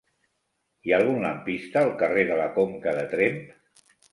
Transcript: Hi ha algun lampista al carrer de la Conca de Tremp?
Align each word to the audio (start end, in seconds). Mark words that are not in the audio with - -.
Hi 0.87 0.93
ha 0.93 0.99
algun 1.01 1.19
lampista 1.25 1.83
al 1.83 1.93
carrer 2.01 2.25
de 2.33 2.41
la 2.43 2.51
Conca 2.59 2.99
de 2.99 3.07
Tremp? 3.17 3.41